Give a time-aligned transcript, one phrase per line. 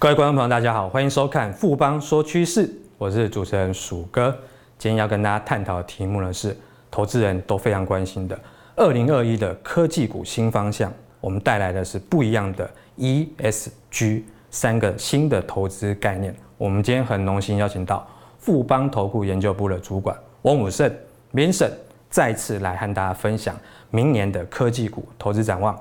[0.00, 4.30] 各位观众朋友，大家好，欢迎收看富邦说趋势，我是主持人鼠哥。
[4.78, 6.56] 今天要跟大家探讨的题目呢，是
[6.88, 8.38] 投资人都非常关心的
[8.76, 10.92] 二零二一的科技股新方向。
[11.20, 14.22] 我们带来的是不一样的 ESG
[14.52, 16.32] 三个新的投资概念。
[16.56, 18.06] 我们今天很荣幸邀请到
[18.38, 20.88] 富邦投顾研究部的主管翁武胜
[21.32, 21.74] v i n c e n
[22.08, 23.56] 再次来和大家分享
[23.90, 25.74] 明年的科技股投资展望。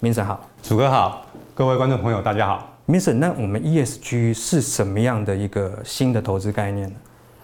[0.00, 1.24] v i n c e n 好，鼠哥好，
[1.54, 2.75] 各位观众朋友大家好。
[2.88, 6.94] Vincent，那我们 ESG 是什么样的一个新的投资概念呢？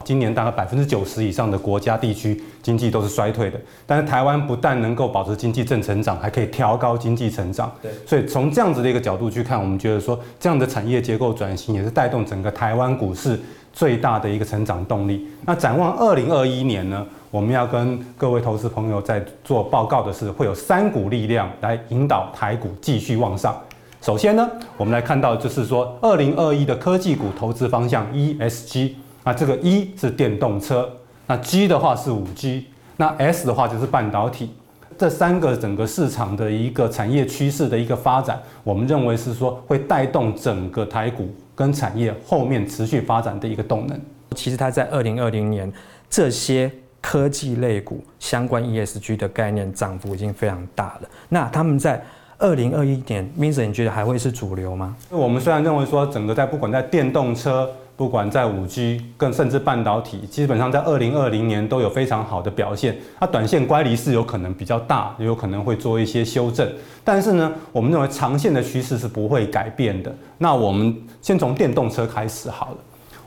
[0.04, 7.72] 今年大概百分之九十以上的国家地区经济都是衰退的，但是台湾不但能够保持经济正成长，还可以调高经济成长。
[7.82, 13.40] 对，所以从这样子的一个角度去看，我们觉得说这样的产业结构转型也是带动整个台湾股市
[13.72, 15.26] 最大的一个成长动力。
[15.44, 23.60] 那展望二零二一年呢，我们要跟各位投资朋友在做报告的是，会有三股力量来引导台股继续往上。
[24.02, 28.94] 首先呢，我们来看到就是说二零二一的科技股投资方向 ESG。
[29.22, 30.90] 那这个 E 是电动车，
[31.28, 34.50] 那 G 的话是五 G，那 S 的话就是半导体，
[34.98, 44.00] 这三个整个市场的一个产业趋势的一个发展，我们认为是说会带动整个台股跟产业后面持续发展的一个动能。
[44.34, 45.72] 其实它在二零二零年
[46.10, 46.68] 这些
[47.00, 51.08] 科技类股相关 ESG 的概念涨幅已经非常大了。
[51.28, 52.04] 那他们在
[52.42, 54.96] 二零二一年，Vincent 你觉得还会是主流吗？
[55.08, 57.70] 我们虽然认为说整个在不管在电动车。
[57.94, 62.96] 不管在五 G，更甚至半导体，基本上在二零二零年都有非常好的表现。
[63.20, 66.68] 它短线乖离是有可能比较大，也有可能会做一些修正。
[67.04, 70.12] 但是呢，我们认为长线的趋势是不会改变的。
[70.38, 72.76] 那我们先从电动车开始好了。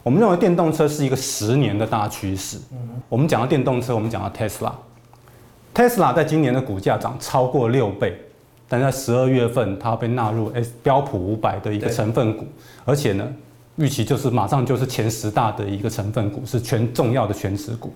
[0.01, 2.57] 我们认为电动车是一个十年的大趋势。
[3.07, 8.19] 我们讲到电动车，我们讲到 Tesla，Tesla 在今年的股价涨超过六倍，
[8.79, 12.45] 但在十二月份它被纳入 S 标普五百的一个成分股，
[12.83, 13.25] 而且呢。
[13.77, 17.93] 预期就是马上就是前十大的一个成分股，是全重要的全值股。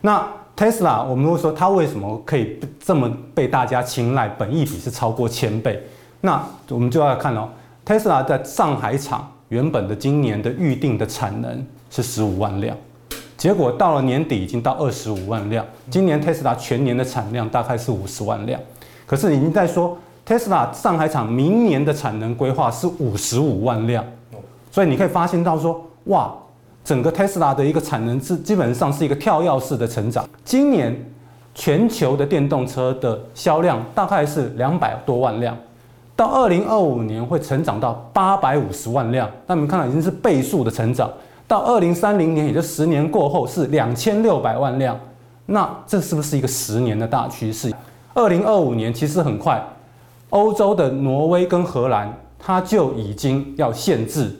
[0.00, 4.26] 那 Tesla，我们会说它为什么可以这么被大家青睐？
[4.26, 5.82] 本益比是超过千倍。
[6.22, 7.46] 那我们就要看哦
[7.84, 12.74] ，Tesla 在上海厂原本的今年的预定的产能是十五万辆，
[13.36, 15.62] 结果到了年底已经到二十五万辆。
[15.90, 18.58] 今年 Tesla 全年的产量大概是五十万辆，
[19.04, 19.94] 可是已经在说
[20.28, 24.04] Tesla 上海厂明年的产能规划是五十五万辆。
[24.70, 26.30] 所以你可以发现到说，哇，
[26.84, 30.28] 整个 Tesla 的一个产能是基本上是一个跳跃式的成长。
[30.44, 30.94] 今年
[31.54, 35.56] 全球的电动车的销量大概是两百多万辆，
[36.14, 39.26] 到二零二五年会成长到八百五十万辆。
[39.46, 41.10] 那你们看到已经是倍数的成长，
[41.46, 44.94] 到二零三零年，也就十年过后是两千六百万辆。
[45.46, 47.72] 那这是不是一个十年的大趋势？
[48.12, 49.64] 二零二五年其实很快，
[50.30, 54.34] 欧洲的挪威跟荷兰，它就已经要限制。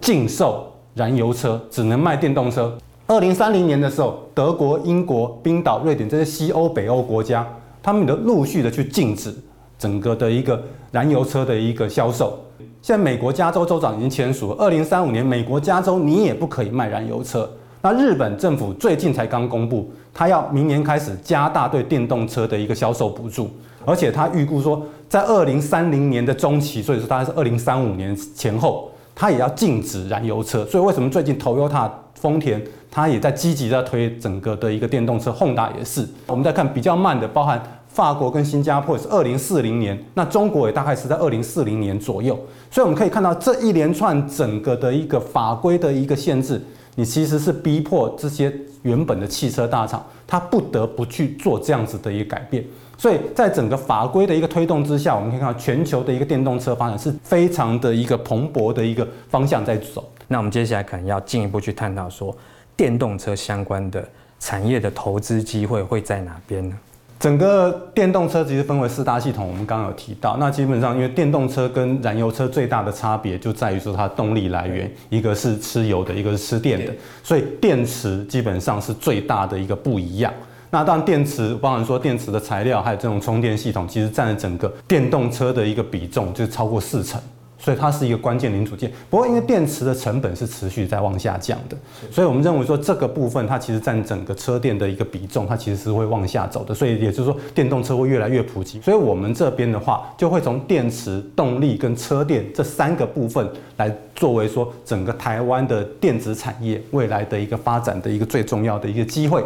[0.00, 2.76] 禁售燃油车，只能卖电动车。
[3.06, 7.46] 二零三零年的时候，德国、英国、冰岛、瑞典这些西欧、北欧国家，
[7.80, 9.32] 他们都陆续的去禁止
[9.78, 10.60] 整个的一个
[10.90, 12.36] 燃油车的一个销售。
[12.80, 17.48] 现在美国加州州长已经签署，二零三五年美国加州你也不可以卖燃油车。
[17.80, 23.50] 那日本政府最近才刚公布，他要明年开始加大对电动车的一个销售补助，
[23.84, 28.88] 而且他预估说，在二零三零年的中期，所以说大概是二零三五年前后。
[29.14, 36.08] 它也要禁止燃油车，所以为什么最近 Toyota、丰田它也在积极在推整个的一个电动车，Honda 也是。
[36.28, 42.34] 我们再看比较慢的，包含法国跟新加坡也是二零四零年，那中国也大概是在二零四零年左右。
[42.70, 46.58] 所以我们可以看到这一连串整个的一个法规的一个限制，
[46.94, 48.50] 你其实是逼迫这些
[48.82, 52.64] 原本的汽车大厂，它不得不去做这样子的一个改变。
[52.98, 60.08] 所以在整个法规的一个推动之下，我们可以看到全球的一个电动车发展是非常的一个蓬勃的一个方向在走。
[60.28, 62.36] 那我们接下来可能要进一步去探讨说，
[62.76, 64.06] 电动车相关的
[64.38, 66.76] 产业的投资机会会在哪边呢？
[67.22, 70.36] 整个电动车其实分为四大系统，我们刚刚有提到。
[70.38, 76.92] 那基本上因为电动车跟燃油车最大的差别就在于说它的动力来源，一个是吃油的，一个是吃电的，
[77.22, 80.34] 所以电池基本上是最大的一个不一样。
[80.68, 87.20] 那当然，电池包含说电池的材料，还有这种充电系统，其实占了整个电动车的一个比重，就超过四成，
[87.62, 88.90] 所以它是一个关键零组件。
[89.08, 91.76] 不过，因为电池的成本是持续在往下降的，
[92.10, 96.74] 所以我们认为说这个部分它其实占整个车电的一个比重，它其实是会往下走的。
[96.74, 98.80] 所以也就是说，电动车会越来越普及。
[98.80, 109.40] 所以我们这边的话，就会从电池、动力跟车电这三个部分来作为说整个台湾的电子产业未来的一个发展的一个最重要的一个机会。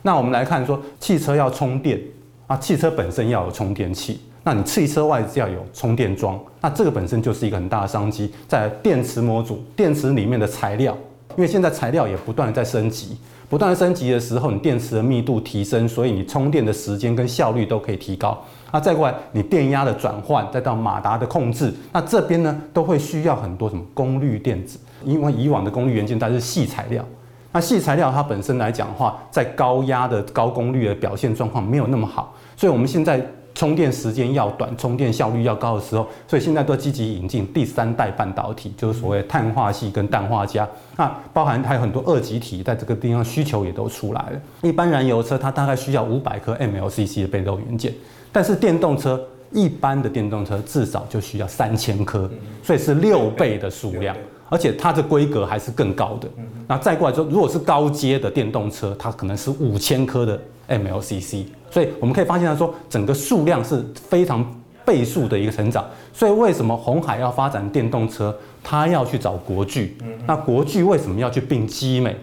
[0.00, 2.00] 那我们来看说，汽车要充电
[2.46, 4.20] 啊，汽车本身要有充电器。
[4.48, 8.32] 那你汽车外要有充电桩，那这个本身就是一个很大的商机。
[8.48, 10.96] 在电池模组、电池里面的材料，
[11.36, 13.18] 因为现在材料也不断的在升级，
[13.50, 18.42] 不断升级的时候，你电池的密度提升，所以你充电的时间跟效率都可以提高。
[18.72, 27.04] 那再过来，你电压的转换，再到马达的控制，那这边呢都会需要很多什么功率电子，因为以往的功率元件它是细材料，
[27.52, 33.22] 那细材料它本身来讲的话，在高压的高功率的表现状况没有那么好，所以我们现在。
[33.58, 40.64] 充电时间要短，充电效率要高的时候，所以现在都积极引进第三代半导体，就是所谓碳化矽跟氮化镓。
[40.96, 44.40] 那包含还有很多二极体，在这个地方需求也都出来了。
[44.62, 47.92] 一般燃油车它大概需要五百颗 MLCC 的被动元件，
[48.30, 49.20] 但是电动车
[49.50, 52.30] 一般的电动车至少就需要三千颗，
[52.62, 54.16] 所以是六倍的数量。
[54.50, 56.28] 而且它的规格还是更高的。
[56.66, 61.44] 那再过来说，如果是高阶的电动车，它可能是五千颗的 MLCC。
[61.70, 64.44] 所以我们可以发现它说，整个数量是非常
[64.84, 65.84] 倍数的一个成长。
[66.12, 69.96] 所以为什么红海要发展电动车，它要去找国巨？
[70.26, 72.16] 那国巨为什么要去并基美？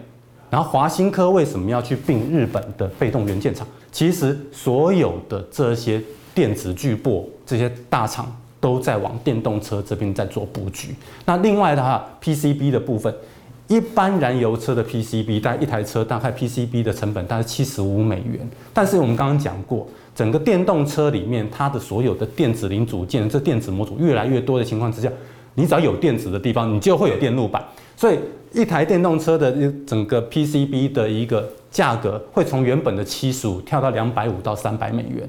[0.50, 3.66] 然后华新科为什么要去并日本的被动元件厂？
[3.90, 6.02] 其实所有的这些
[6.34, 8.34] 电子巨擘，这些大厂。
[8.58, 10.92] 都在往电动车这边在做布局。
[11.24, 13.14] 那另外的话，PCB 的部分，
[13.68, 18.48] 一般燃油车的 PCB，大概一台车大概 PCB 的成本大概七十五美元。
[18.72, 25.10] 但是我们刚刚讲过，整个电动车里面，它的所有的电子零组件，这电子模组越来越多的情况之下，
[25.56, 27.64] 你只要有电子的地方，你就会有电路板。
[27.96, 28.18] 所以
[28.52, 29.50] 一台电动车的
[29.84, 35.28] 整个 PCB 的一个价格，会从原本的七十五跳到两百五到三百美元。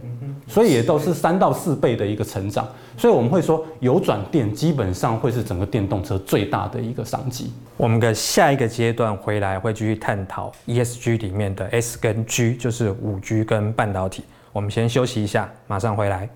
[0.49, 2.65] 所以也都是三到四倍的一个成长，
[2.97, 7.51] 所以我们会说，有转电基本上会是整个电动车最大的一个商机。
[7.75, 14.23] 我们的下一个阶段回来会继续探讨 ESG 里面的 S 跟 G，就是五 G 跟半导体。
[14.53, 16.29] 我们先休息一下，马上回来。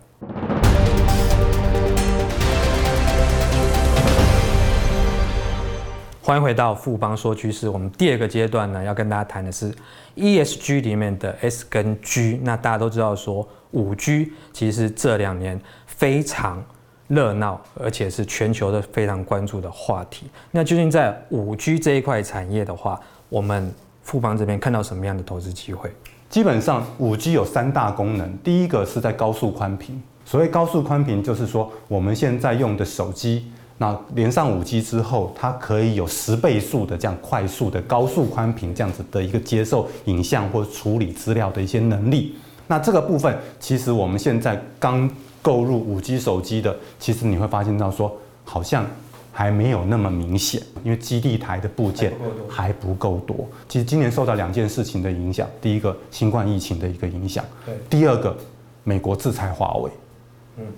[6.31, 7.67] 欢迎回到富邦说趋势。
[7.67, 9.69] 我们第二个阶段呢，要跟大家谈的是
[10.15, 12.39] ESG 里面的 S 跟 G。
[12.41, 13.45] 那大家都知道说。
[13.71, 16.63] 五 G 其实这两年非常
[17.09, 20.29] 热闹，而且是全球的非常关注的话题。
[20.51, 22.97] 那究竟在五 G 这一块产业的话，
[23.27, 23.69] 我们
[24.01, 25.91] 富邦这边看到什么样的投资机会？
[26.29, 30.01] 基本上五 G 有三大功能，第一个是在高速宽频。
[30.23, 33.51] 所谓高速宽频，就是说我们现在用的手机，
[33.81, 42.35] 那连上五 G 之后，它可以有十倍速的这样快速的高速宽频这样子的一个接受影像或处理资料的一些能力。
[42.67, 45.09] 那这个部分，其实我们现在刚
[45.41, 48.85] 购入五 G 手机的，其实你会发现到说，好像
[49.31, 52.13] 还没有那么明显，因为基地台的部件
[52.47, 53.35] 还不够多。
[53.67, 58.37] 其实今年受到两件事情的影响，第一个新冠疫情的一个影响，对，第二个
[58.83, 59.89] 美国制裁华为，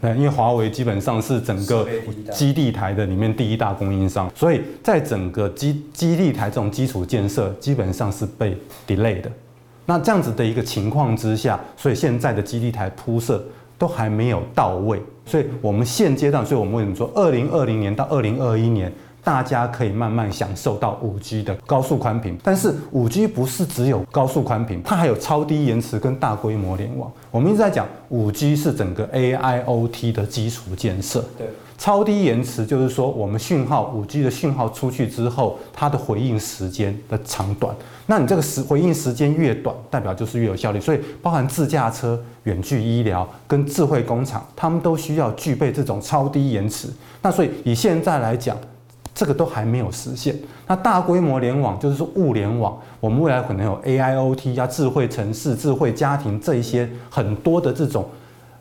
[0.02, 1.88] 嗯，因为华为基本上是整个
[2.32, 8.58] 基地台的里面第一大供应商，所以在整个基基地台这种基础建设，基本上是被
[8.88, 9.32] delay 的。
[9.86, 13.44] 那这样子的一个情况之下，所以现在的基地台铺设
[13.78, 18.92] 都还没有到位，所以我们现阶段，所以我们为什么说二零二零年到二零二一年，
[19.24, 22.38] 大家可以慢慢享受到五 G 的高速宽频？
[22.44, 27.12] 但是五 G 不是只有高速宽频，它还有超低延迟跟大规模联网。
[27.32, 31.24] 我们一直在讲五 G 是整个 AIoT 的基础建设。
[31.38, 31.48] 对。
[31.76, 37.76] 超低延迟就是说，我们讯号五 G 的讯号出去之后，它的回应时间的长短。
[38.06, 40.80] 那你这个时回应时间越短，代表就是越有效率。
[40.80, 46.88] 所以，包含自驾车、远距医疗跟智慧工厂，他们都需要具备这种超低延迟。
[47.22, 48.56] 那所以以现在来讲，
[49.14, 50.36] 这个都还没有实现。
[50.68, 58.06] 那大规模联网就是说物联网，我们未来可能有 AIoT 呀、智慧城市、智慧家庭这一些很多的这种。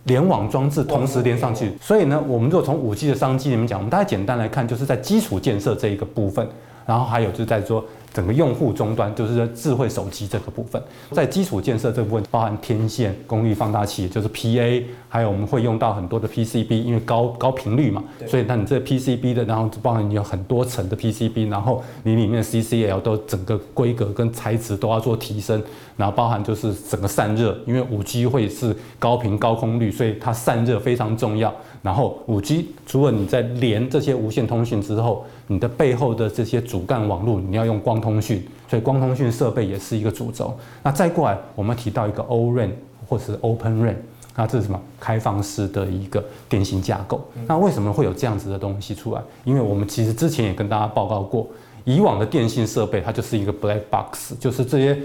[0.04, 6.44] 联网装置同时连上去，所以呢，我们如果从五 G 的商机里面讲，我们大概简单来看，就是在基础建设这一个部分，
[6.84, 7.84] 然后还有就是在说。
[8.12, 25.62] 整个用户终端就是智慧手机这个部分，在基础建设这部分包含天线、功率放大器，就是 PA，还有我们会用到很多的 PCB，因为高高频率嘛，所以那你这 PCB 的，然后包含你有很多层的 PCB，然后你里面的 CCL 都整个规格跟材质都要做提升，
[25.96, 31.52] 然后包含就是整个散热，因为五 G 会是高频高功率，所以它散热非常重要。
[31.82, 40.56] 然后五 G 除了你在连这些无线通讯之后，你的背后的这些主干网络你要用光通讯，所以光通讯设备也是一个主轴。
[40.82, 42.70] 那再过来，我们提到一个 O-RAN
[43.08, 43.96] 或者是 Open RAN，
[44.36, 44.80] 那这是什么？
[45.00, 47.20] 开放式的一个电信架构。
[47.48, 49.20] 那为什么会有这样子的东西出来？
[49.42, 51.48] 因为我们其实之前也跟大家报告过，
[51.84, 54.96] 以往的电信设备它就是一个 black box，就是这些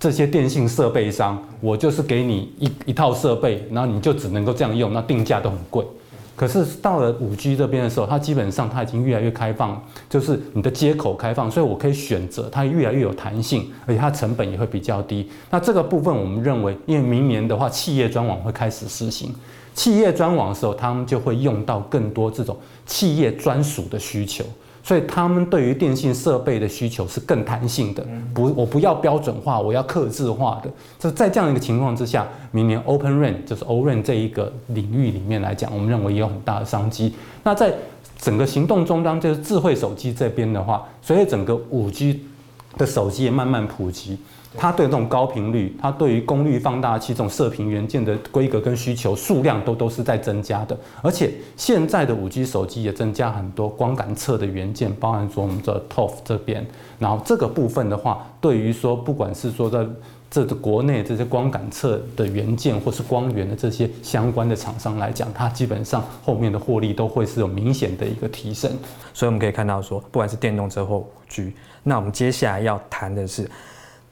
[0.00, 5.84] 这些电信设备商，我就是给你一一套设备，然后你就只能够这样用，那定价都很贵。
[6.36, 15.28] 可是到了五 G 这边的时候，它基本上它已经越来越开放，就是你的接口开放，所以我可以选择，它越来越有弹性，而且它成本也会比较低。
[15.50, 19.34] 那这个部分我们认为，因为明年的话，企业专网会开始实行，
[19.74, 24.44] 企业专网的时候，他们就会用到更多这种企业专属的需求。
[24.88, 28.02] 所以他们对于电信设备的需求是更弹性的，
[28.32, 30.70] 不，我不要标准化，我要客制化的。
[30.98, 37.12] 就在这样一个情况之下，明年 Open RAN 就是 O-RAN 这一个领域里面来讲，我们认为也有很大的商机。
[37.44, 37.70] 那在
[38.16, 42.24] 整个行动终端，就是智慧手机这边的话，所以整个五 G
[42.78, 44.16] 的手机也慢慢普及。
[44.56, 56.66] 它对这种高频率，它对于功率放大器这种射频元件的规格跟需求数量都都是在增加的，而且现在的五 G 手机也增加很多光感测的元件，包含说我们的 ToF 这边，
[56.98, 59.86] 然后这个部分的话，对于说不管是说在
[60.30, 68.70] 这国内这些光感测的元件或是光源的这些相关的厂商来讲，它基本上后面的获利都会是有明显的一个提升。
[69.12, 73.48] 所以我们可以看到说，不管是电动车或五 G，那我们接下来要谈的是。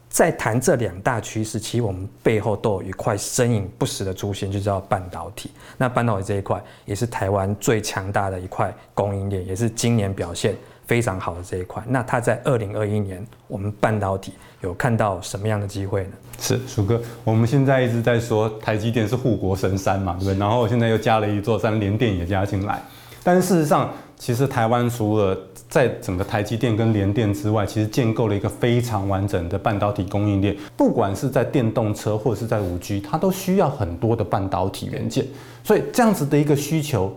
[0.09, 5.51] 在谈这两大趋势，其实我们背后都有一块身影不时的出现，就叫半导体。
[5.77, 10.55] 那半导体这一块也是台湾最强大的一块供应链，也是今年表现
[10.87, 11.83] 非常好的这一块。
[11.85, 16.11] 那它在二零二一年，我们半导体有看到什么样的机会呢？
[16.39, 20.39] 是薯哥，我们现在一直在说台积电是护国神山嘛，对不对？
[20.39, 22.81] 然后现在又加了一座山，联电也加进来。
[23.23, 25.37] 但是事实上，其实台湾除了
[25.69, 30.57] 在整个台积电跟联电之外，其实建构了一个非常完整的半导体供应链。
[30.75, 35.25] 不管是在电动车或者是在五 G，它都需要很多的半导体元件。
[35.63, 37.15] 所以这样子的一个需求，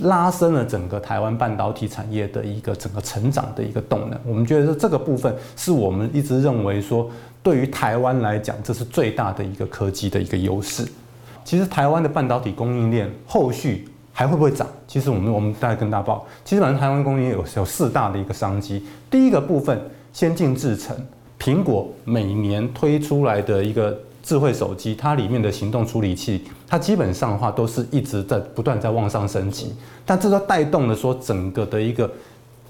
[0.00, 4.18] 拉升了整个台湾半导体产业的一个整个成长的一个动能。
[4.24, 7.10] 我们觉得这个部分是我们一直认为说，
[7.42, 10.86] 对于台湾来讲，这是最大的一个科技的一个优势。
[11.44, 13.88] 其实台湾的半导体供应链后续。
[14.18, 14.66] 还会不会涨？
[14.86, 18.84] 其实我们我们大概跟大家报，其实反正台湾供应链有有四大的一个商机。
[19.10, 19.80] 第一个部分，
[20.12, 20.96] 先进制程，
[21.40, 29.74] 苹果每年推出来的一个智慧手机，它里面的行动处理器，它基本上的话都是一直在不断在往上升级，
[30.04, 32.10] 但这个带动了说整个的一个。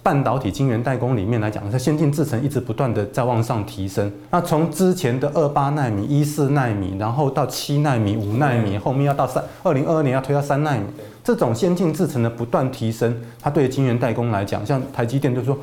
[0.02, 4.08] 半导体晶圆代工里面来讲，它先进制程一直不断的在往上提升。
[4.30, 10.84] 那从之前的二八纳米、一四纳米，然后到七纳米、五纳米，后面要到三，二零二二年要推到三纳米。
[11.26, 15.58] 这种先进制程的不断提升，它对晶圆代工来讲，像台积电就说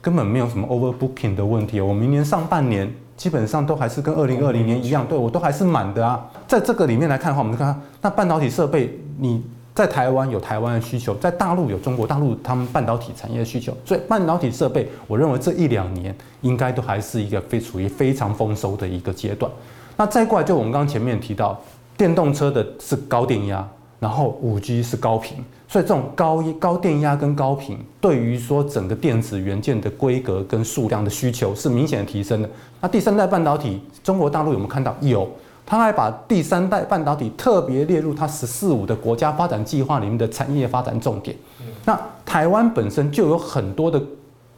[0.00, 1.78] 根本没有什么 overbooking 的问题。
[1.78, 6.26] 我明年上半年基本上都还是跟二零二零年一样，对我都还是满的啊。
[6.48, 9.44] 在这个里面来看的话，我们就看那半导体设备你。
[9.74, 19.50] 在台湾有台湾的需求，在大陆有中国大陆他们半导体产业的需求，所以半导体设备，我认为这一两年应该都还是一个非处于非常丰收的一个阶段。
[19.96, 21.60] 那再过来，就我们刚刚前面提到，
[21.96, 23.68] 电动车的是高电压，
[24.00, 32.50] 然后五 G 是高频，所以这种高高电压跟高频，对于说整个电子元件的规格跟数量的需求是明显的提升的。
[32.80, 34.94] 那第三代半导体，中国大陆有没有看到？
[35.00, 35.28] 有。
[35.66, 41.34] 他还把第三代半导体特别列入他“十四五”的国家发展计划里面的产业发展重点。
[41.86, 43.98] 那台湾本身就有很多的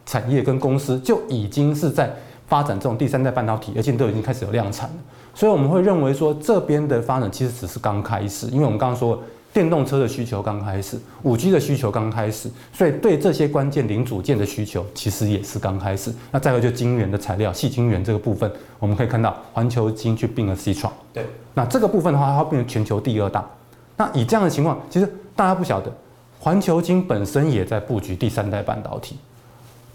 [0.05, 2.13] 产业跟公司就已经是在
[2.49, 4.97] 发展这种第三代半导体，而且都已经开始有量产了。
[5.37, 9.23] 所以我们会认为说，这边的发展其实只是刚开始，因为我们刚刚说。
[9.53, 16.15] 电动车的需求刚开始，5G 的需求刚开始，所以对这些关键零组件的需求其实也是刚开始。
[16.31, 20.91] 那再有就晶圆的材料，细晶圆这个部分，我们可以看到环球晶去并了 Citron。
[21.11, 21.25] 对，
[21.55, 23.49] 那这个部分的话，它会变成全球第二大。
[23.97, 25.91] 那以这样的情况，其实大家不晓得，
[26.39, 29.17] 环球晶本身也在布局第三代半导体。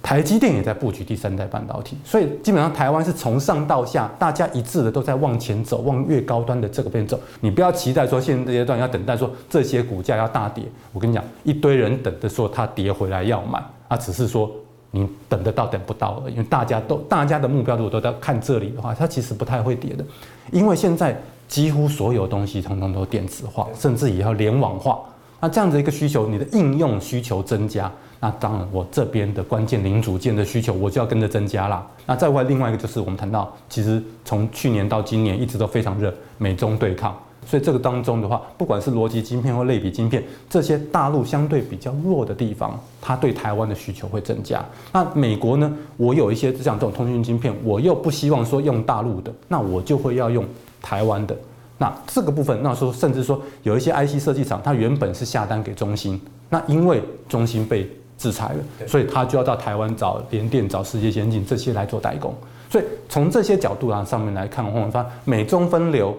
[0.03, 7.19] 台积电也在布局第三代半导体，所以基本上台湾是从上到下，大家一致的都在往前走，往越高端的这个边走。
[7.39, 14.49] 你不要期待说现阶段要等待说这些股价要大跌，我跟你讲，一堆人等着说它跌回来要买，啊，只是说
[14.89, 16.33] 你等得到等不到而已。
[16.33, 20.03] 因为大家都大家的目标如果都在看这里的话，它其实不太会跌的，
[20.51, 21.15] 因为现在
[21.47, 24.99] 几乎所有东西通通都电子化，甚至也要联网化。
[25.41, 27.91] 那这样子一个需求，你的应用需求增加。
[28.19, 31.85] 那当然，我这边的关键零组件的需求，我就要跟着增加啦。
[32.05, 37.17] 那再外，另外一个就是我们谈到，其实从去年到今年一直都非常热，美中对抗。
[37.43, 44.63] 所以这个当中的话，不管是逻辑晶片或类比晶片，这些大陆相对比较弱的地方，它对台湾的需求会增加。
[44.93, 45.73] 那美国呢？
[45.97, 50.45] 我有一些像这种通讯晶片，我又不希望说用大陆的，那我就会要用
[50.83, 51.35] 台湾的。
[51.81, 62.35] 那这个部分，那说甚至说有一些 IC 设计厂，它原本是下单给中兴，那因为中兴被制裁了，所以他就要到台湾找联电、找世界先进这些来做代工。
[62.69, 66.15] 所以从这些角度啊上面来看，我们发现美中分流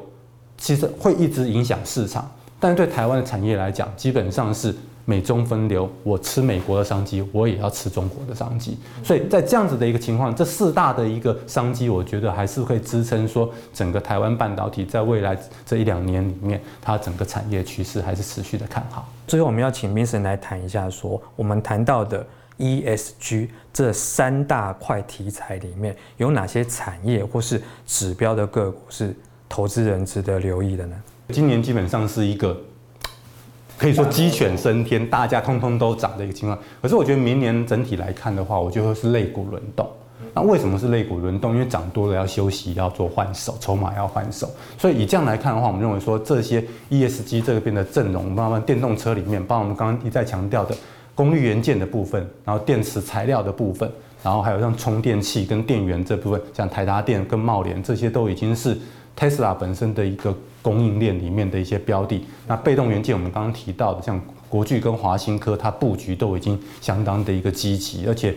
[0.59, 2.29] 其实会一直影响市场，
[2.59, 4.75] 但是对台湾的产业来讲，基本上是。
[5.05, 8.79] 美中分流，我吃美国的商机，我也要吃中国的商机。
[9.03, 19.09] 所以在这样子的一个情况，这四大的一个商机，我觉得还是会支撑说整个台湾半导体在未来这一两年里面，它整个产业趋势还是持续的看好。
[19.27, 22.25] 最后，我们要请 Vincent 来谈一下，说我们谈到的
[22.59, 29.17] ESG 这三大块题材里面，有哪些产业或是指标的个股是
[29.49, 30.97] 投资人值得留意的呢？
[31.31, 32.57] 今年基本上是一个。
[33.83, 36.57] 可以说鸡犬升天，大家通通都涨的一个情况。
[36.81, 39.85] 可是我觉得明年整体来看的话，我觉得是肋骨轮动。
[40.33, 41.53] 那为什么是肋骨轮动？
[41.53, 44.49] 因为涨多了要休息，要做换手，筹码要换手。
[44.79, 50.73] 所以以这样来看的话，我们认为说这些 ESG 这边的阵容，包括电动车里面，包括我们刚刚一再强调的
[51.17, 53.91] 功率元件的部分，然后电池材料的部分，
[54.23, 58.79] 然后还有像充电器跟电源这部分，像台达电跟茂联这些都已经是
[59.17, 60.35] Tesla 本身的一个。
[60.63, 68.33] 供应链里面的一些标的，那被动元件我们刚刚提到的，像国巨跟华新科，它布局都已经相当的一个积极，而且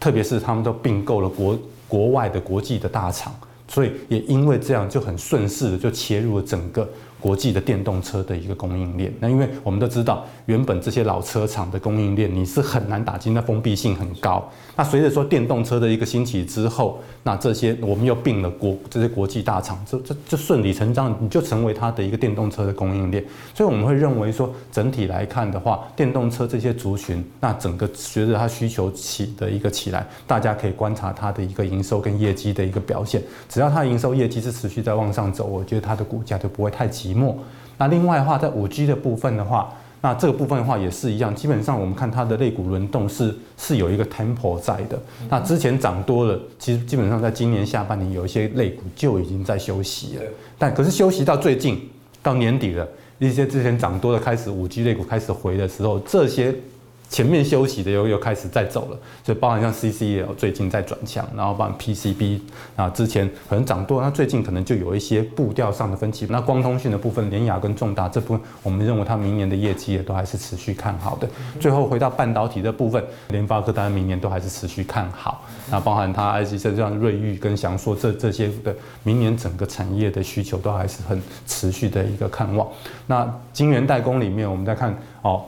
[0.00, 1.56] 特别是他们都并购了国
[1.86, 3.32] 国外的国际的大厂，
[3.68, 6.88] 所以也因为这样就很顺势的就切入了整个。
[7.20, 14.48] 国际的电动车的一个供应链，那因为我们都知道，原本这些老车厂的供应链你是很难打进，那封闭性很高。
[14.76, 23.24] 那随着说电动车的一个兴起之后，那这些我们又并了国这些国际大厂，这这就顺理成章，你就成为它的一个电动车的供应链。
[23.52, 33.20] 所以我们会认为说，整体来看的话，电动车这些族群，那整个随着它需求起的一个起来，大家可以观察它的一个营收跟业绩的一个表现。
[33.48, 37.07] 只要它营收业绩是持续在往上走，我觉得它的股价就不会太急。
[37.08, 37.34] 寂寞。
[37.78, 41.34] 那另外的话，在五 G 的部分的话，那这个部分的话也是一样。
[41.34, 45.00] 基本上我们看它的肋骨轮动是是有一个 tempo 在的。
[45.28, 50.22] 那之前涨多了，其实基本上在今年下半年有一些肋骨就已经在休息了。
[50.58, 51.88] 但可是休息到最近
[52.22, 52.86] 到年底了，
[53.18, 56.54] 一些之前涨多的开始五 G 肋骨开始回的时候，这些。
[57.10, 62.40] 前面休息的又又开始在走了，所以包含像 CCL 最近在转强，然后包含 PCB
[62.76, 66.26] 啊，之前可能涨多，那最近可能就有一些步调上的分歧。
[66.28, 71.26] 那光通讯的部分，联雅跟重大这部分，我们认为它明年的业绩也都还是持续看好的。
[71.58, 75.42] 最后回到半导体的部分，联发科当然明年都还是持续看好。
[75.70, 82.68] 那包含它 IC 设像瑞昱跟祥硕这这些的，明年整个产业的需求都还是很持续的一个看望。
[83.06, 85.42] 那晶圆代工里面，我们再看哦。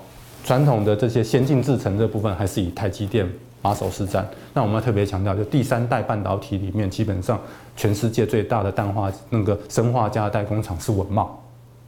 [0.44, 3.29] 传统的这些先进制程这部分还是以台积电
[3.62, 4.24] 马首是瞻。
[4.55, 7.38] 那我们要特别强调，就第三代半导体里面，基本上
[7.76, 11.37] 全世界最大的氮化那个生化镓代工厂是文茂。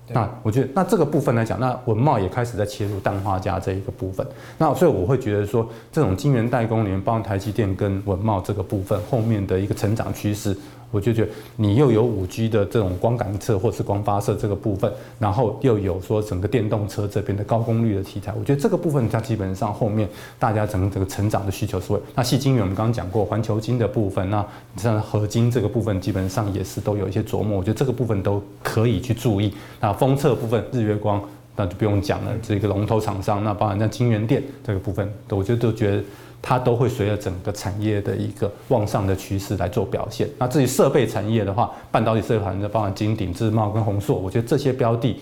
[0.09, 4.27] 那我觉得，那这个部分来讲，那文茂也开始在切入氮化镓这一个部分。
[4.59, 10.55] 那所以我会觉得说，这种晶圆代工里面，包括台积电跟文茂这个部分后面的一个成长趋势。
[10.93, 22.01] 我就觉得你又有五 G 的这种光感测或是光发射这个部分，然后又有说整个电动车这边的高功率的题材，我觉得这个部分它基本上后面大家整个这个成长的需求是会。
[22.15, 29.53] 那矽晶圆我们刚刚讲过，环球晶的部分，那像合金这个部分基本上也是都有一些琢磨，我觉得这个部分都可以去注意。
[29.81, 31.23] 那封测部分，日月光
[31.57, 36.03] 那就不用讲了，这个龙头厂商，那包含像晶圆店这个部分，我觉得都觉得。
[36.43, 40.29] 它都会随着整个产业的一个往上的趋势来做表现。
[40.37, 45.17] 那至于设备产业的话，半导体设备产业包含金鼎、智茂跟宏硕，我觉得这些标的，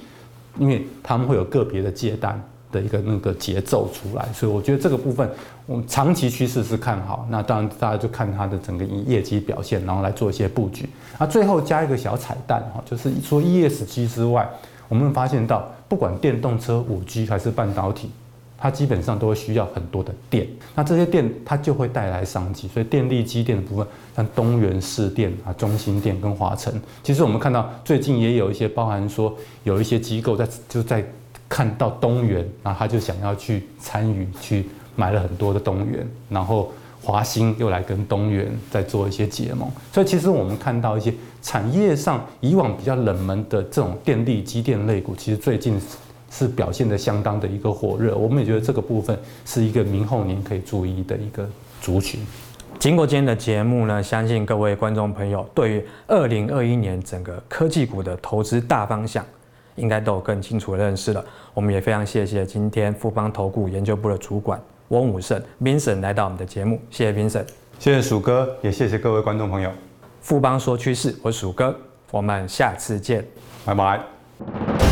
[0.58, 5.28] 因为他们会有个别的接单的一个那个节奏出来，所以我觉得这个部分
[5.66, 7.26] 我们长期趋势是看好。
[7.28, 10.88] 那当然大家就看它的整个业绩表现，然后来做一些布局。
[11.18, 14.48] 那最后加一个小彩蛋哈，就是说 ESG 之外，
[14.88, 18.10] 我们发现到不管电动车、五 G 还是半导体。
[18.62, 26.70] 它基本上都会需要很多的电，那这些电它就会带来商机，所以电力机电的部分，像东元市电啊、中兴电跟华城，
[27.02, 31.02] 其实我们看到最近也有一些包含说有一些机构在就在
[31.48, 36.70] 看到东元，然后他就想要去参与去买了很多的东元，然后
[37.02, 45.80] 华兴又来跟东元在做一些结盟，所以其实我们看到一些产业上以往比较冷门的这种电力机电类股，其实最近。
[46.30, 51.46] 是表现得相当的一个火热，我们也觉得这个部分是一个明后年可以注意的一个
[51.82, 52.20] 族群。
[52.78, 59.22] 经过今天的节目呢，相信各位观众朋友对于二零二一年整个科技股的投资大方向，
[59.74, 61.22] 应该都有更清楚的认识了。
[61.52, 67.46] 我们也非常谢谢今天富邦投顾研究部的主管翁武胜 Vincent 来到我们的节目，谢谢 Vincent，
[67.78, 69.70] 谢谢鼠哥，也谢谢各位观众朋友。
[70.22, 71.76] 富邦说趋势，我是鼠哥，
[72.10, 73.22] 我们下次见，
[73.64, 74.89] 拜拜。